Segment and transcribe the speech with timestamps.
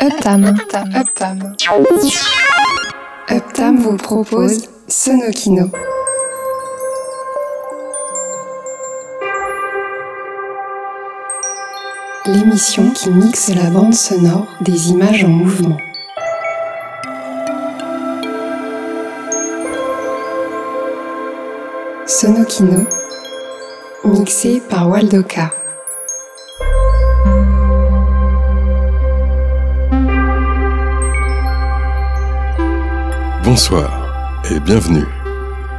[0.00, 0.44] Uptam.
[0.44, 0.94] Uptam.
[0.94, 1.56] Uptam.
[3.28, 5.70] Uptam vous propose Sonokino.
[12.26, 15.78] L'émission qui mixe la bande sonore des images en mouvement.
[22.06, 22.86] Sonokino,
[24.04, 25.57] mixé par Waldoka.
[33.50, 35.06] Bonsoir et bienvenue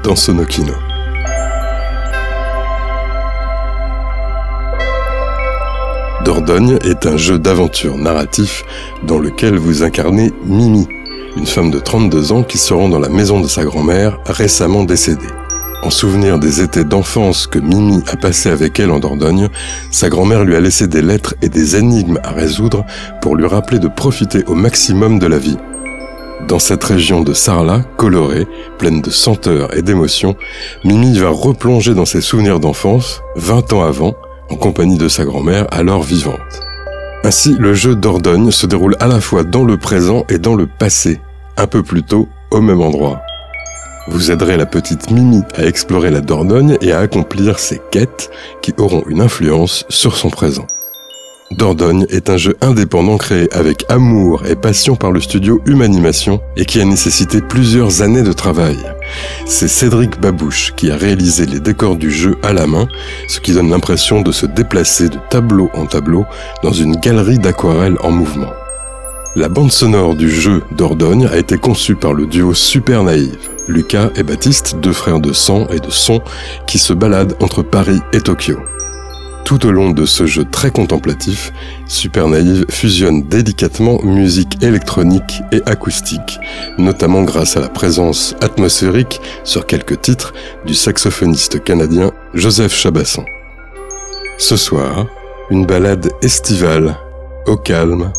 [0.03, 0.73] dans Sonokino.
[6.25, 8.65] Dordogne est un jeu d'aventure narratif
[9.03, 10.87] dans lequel vous incarnez Mimi,
[11.37, 14.83] une femme de 32 ans qui se rend dans la maison de sa grand-mère récemment
[14.83, 15.27] décédée.
[15.83, 19.47] En souvenir des étés d'enfance que Mimi a passé avec elle en Dordogne,
[19.91, 22.83] sa grand-mère lui a laissé des lettres et des énigmes à résoudre
[23.21, 25.57] pour lui rappeler de profiter au maximum de la vie.
[26.49, 28.47] Dans cette région de Sarlat, colorée,
[28.79, 30.35] pleine de senteurs et d'émotions,
[30.83, 34.15] Mimi va replonger dans ses souvenirs d'enfance, 20 ans avant,
[34.49, 36.39] en compagnie de sa grand-mère alors vivante.
[37.23, 40.65] Ainsi, le jeu Dordogne se déroule à la fois dans le présent et dans le
[40.65, 41.21] passé,
[41.55, 43.21] un peu plus tôt, au même endroit.
[44.07, 48.31] Vous aiderez la petite Mimi à explorer la Dordogne et à accomplir ses quêtes
[48.63, 50.65] qui auront une influence sur son présent.
[51.51, 56.65] Dordogne est un jeu indépendant créé avec amour et passion par le studio Humanimation et
[56.65, 58.77] qui a nécessité plusieurs années de travail.
[59.45, 62.87] C'est Cédric Babouche qui a réalisé les décors du jeu à la main,
[63.27, 66.25] ce qui donne l'impression de se déplacer de tableau en tableau
[66.61, 68.53] dans une galerie d'aquarelles en mouvement.
[69.35, 74.09] La bande sonore du jeu Dordogne a été conçue par le duo Super Naïve, Lucas
[74.15, 76.21] et Baptiste, deux frères de sang et de son,
[76.67, 78.59] qui se baladent entre Paris et Tokyo.
[79.49, 81.51] Tout au long de ce jeu très contemplatif,
[81.87, 86.39] Super Naïve fusionne délicatement musique électronique et acoustique,
[86.77, 90.35] notamment grâce à la présence atmosphérique sur quelques titres
[90.67, 93.25] du saxophoniste canadien Joseph Chabasson.
[94.37, 95.07] Ce soir,
[95.49, 96.95] une balade estivale,
[97.47, 98.11] au calme,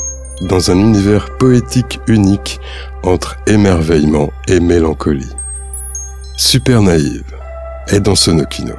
[0.48, 2.58] dans un univers poétique unique
[3.04, 5.36] entre émerveillement et mélancolie.
[6.36, 7.22] Super Naïve
[7.86, 8.74] est dans Sonokino.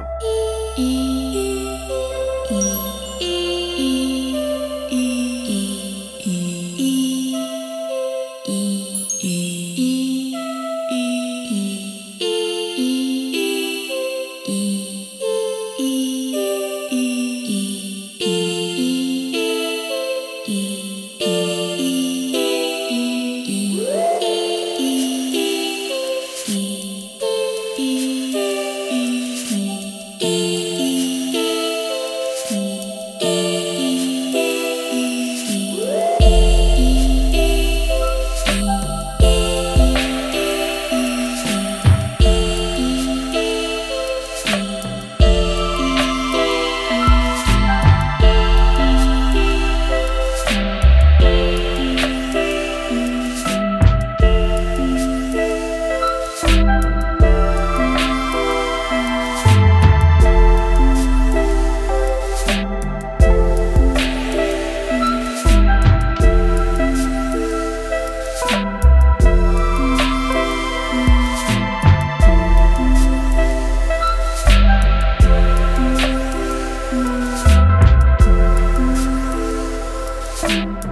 [80.52, 80.91] you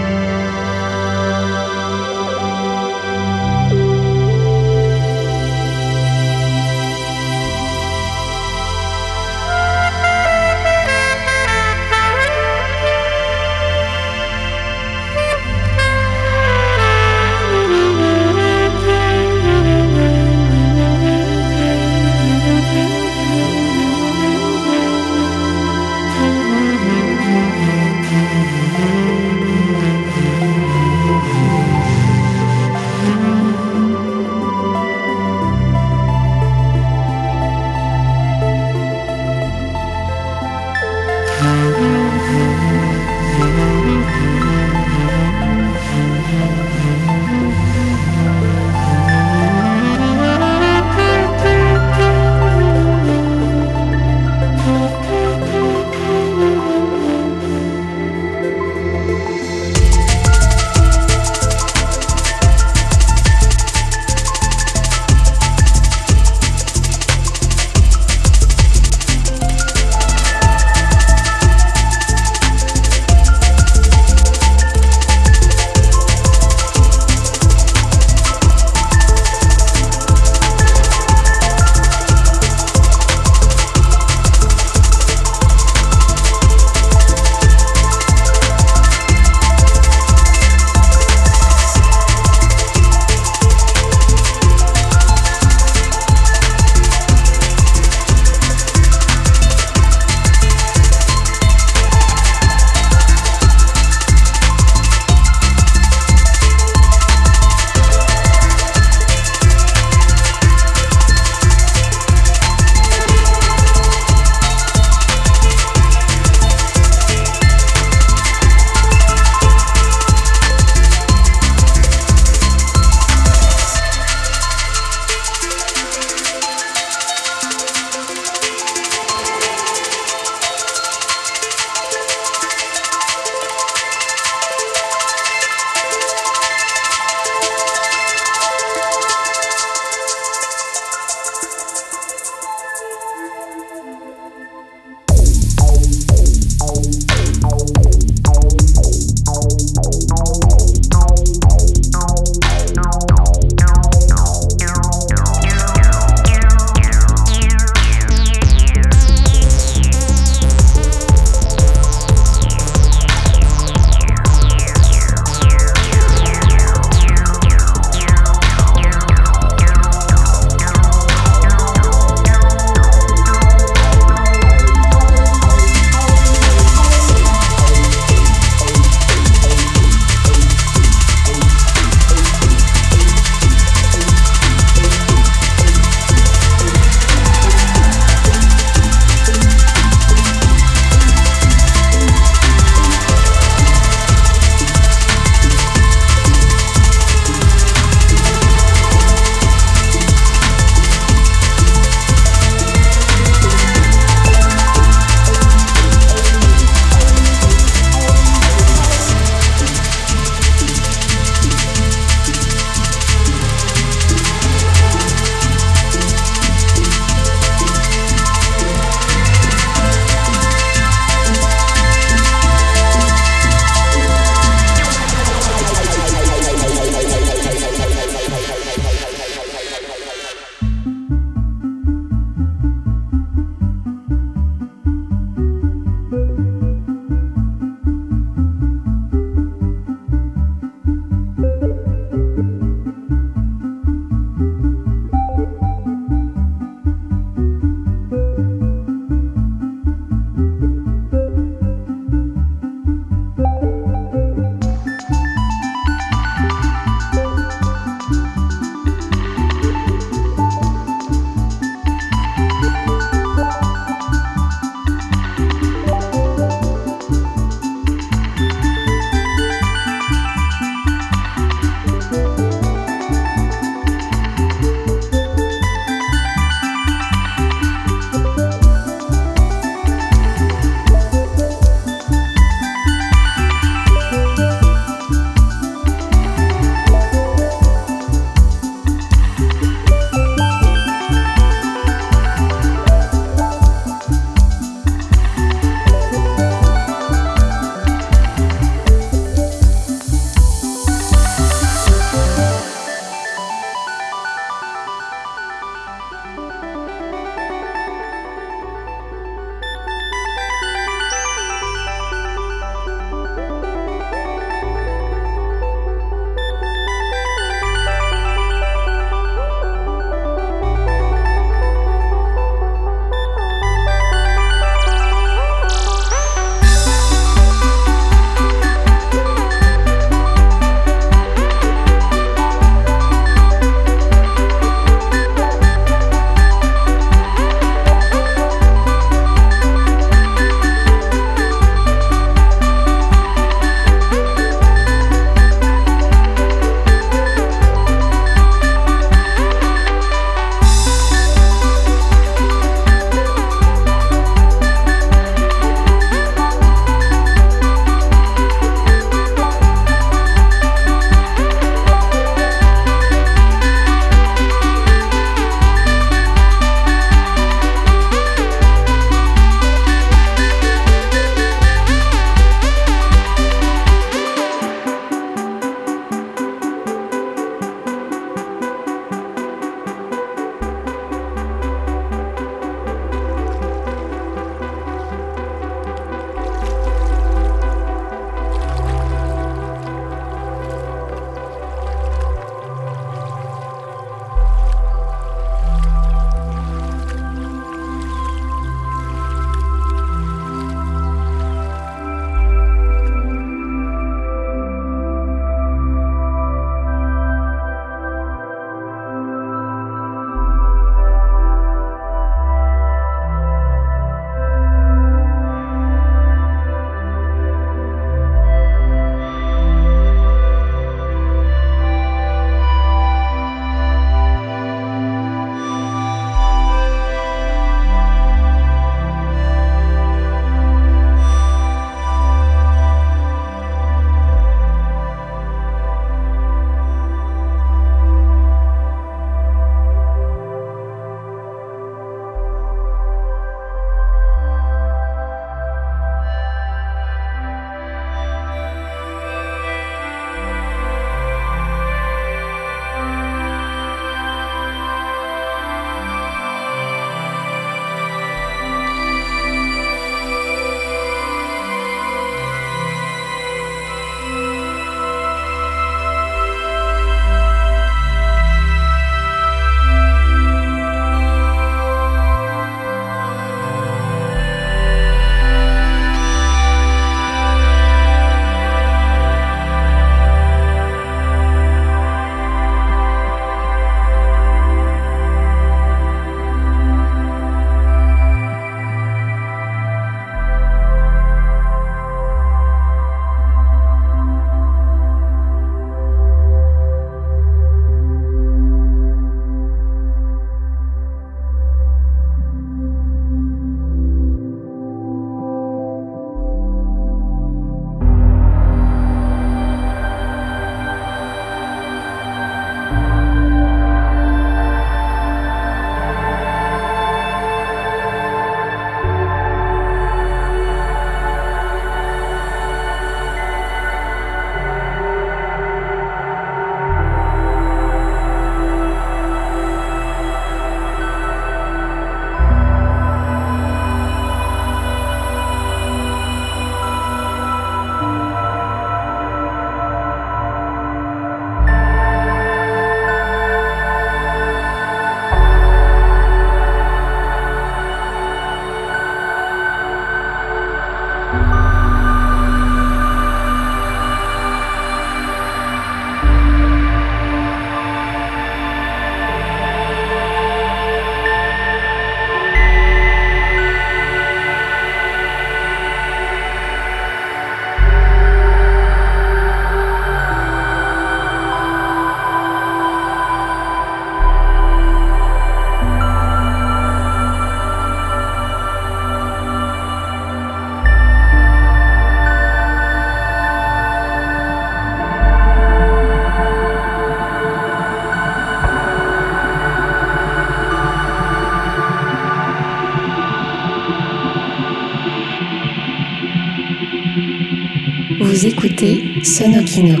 [598.74, 600.00] écoutez Sonokino,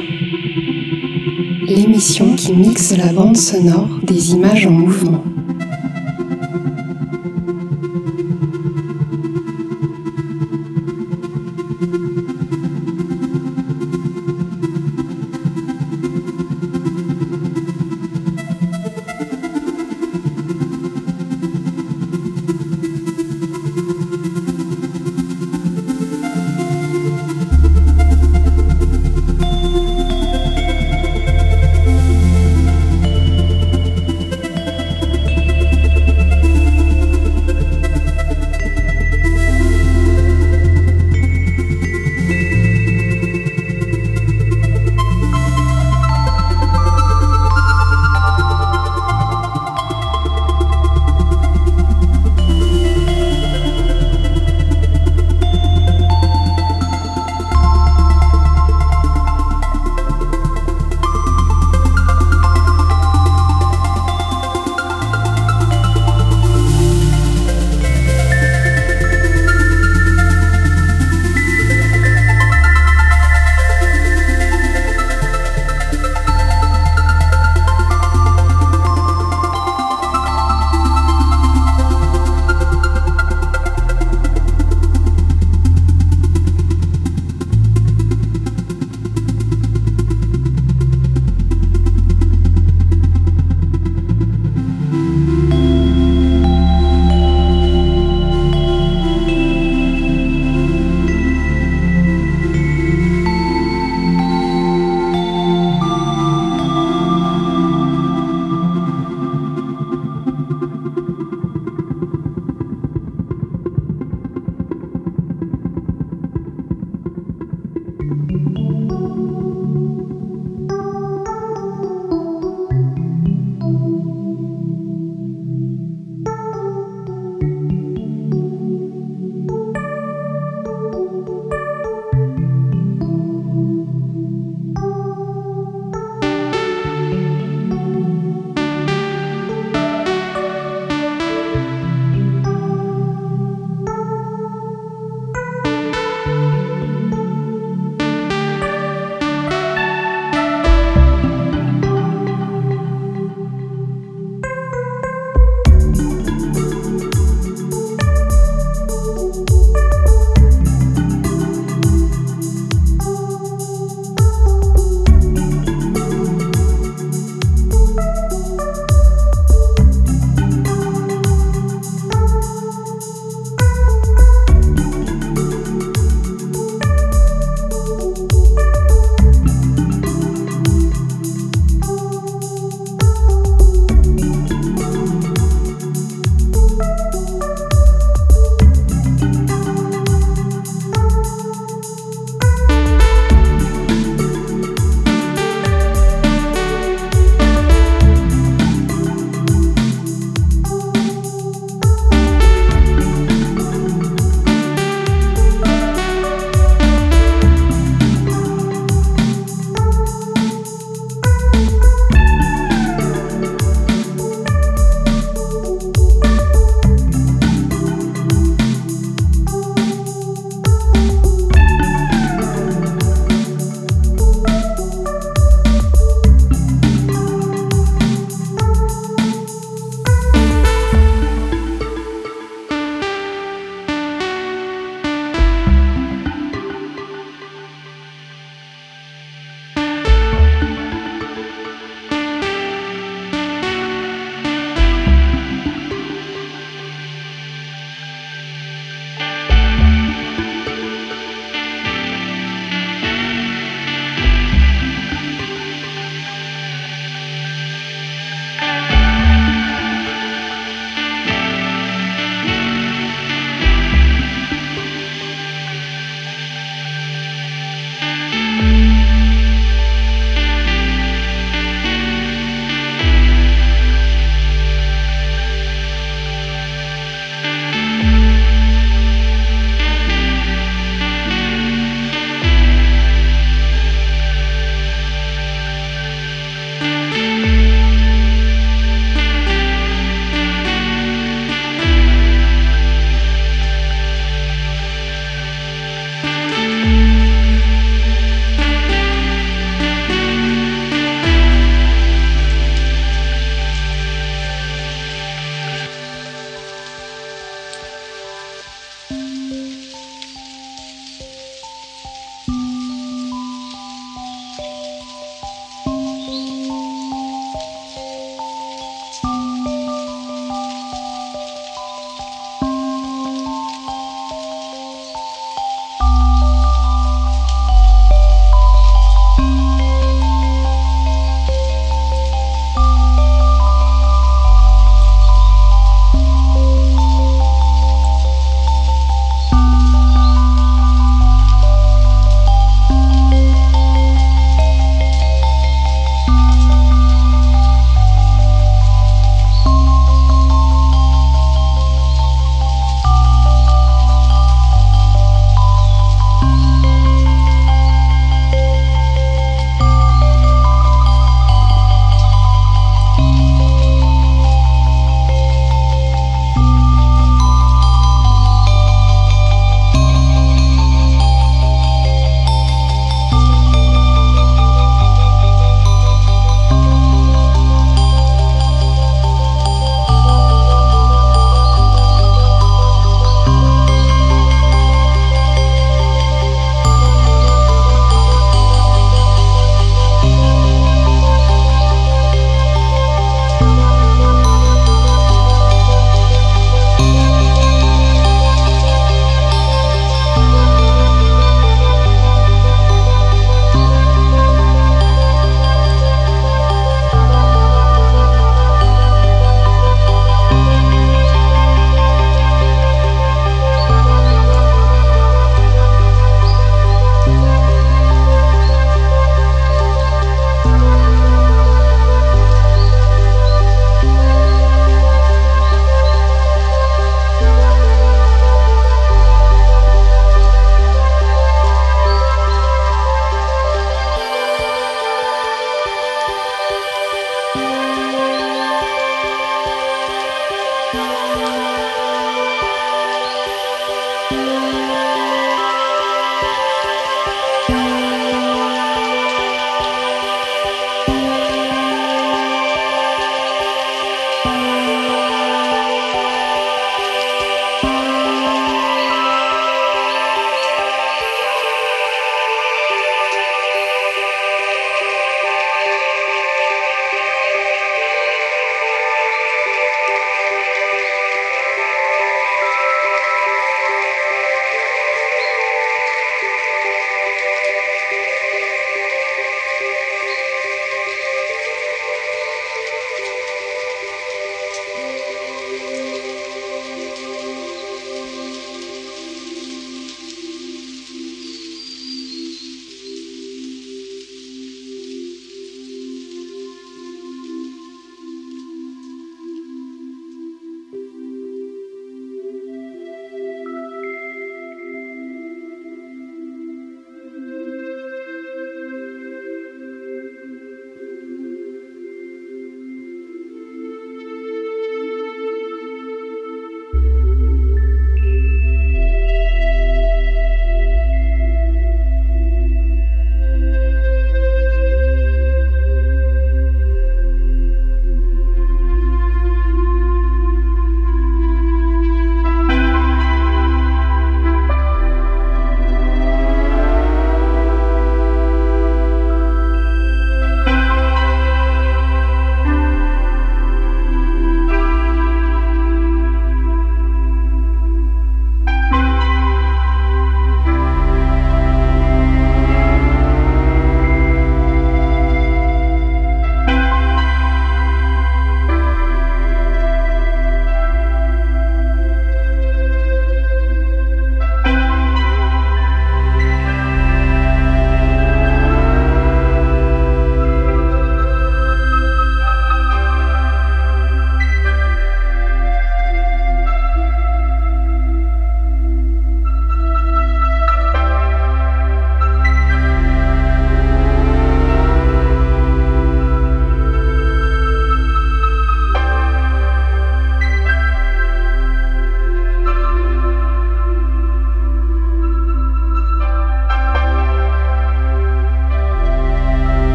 [1.68, 5.22] l'émission qui mixe la bande sonore des images en mouvement.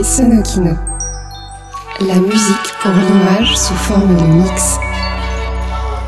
[0.00, 0.74] Sonokino.
[2.00, 4.78] La musique pour l'image sous forme de mix.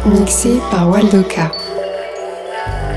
[0.06, 1.50] Mixé par Waldoka.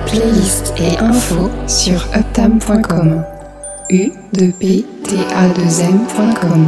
[0.06, 3.24] Playlist et infos sur uptam.com.
[3.90, 6.66] u 2 p t a 2 m.com.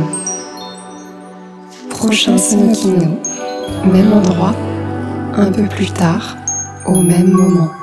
[1.89, 3.19] Prochain Sonokino,
[3.85, 4.55] même endroit,
[5.35, 6.35] un peu plus tard,
[6.85, 7.78] au même moment.